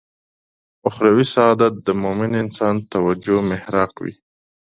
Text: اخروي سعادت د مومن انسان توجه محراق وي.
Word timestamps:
اخروي 0.87 1.25
سعادت 1.33 1.73
د 1.87 1.87
مومن 2.01 2.31
انسان 2.43 2.75
توجه 2.93 3.37
محراق 3.51 3.93
وي. 4.03 4.13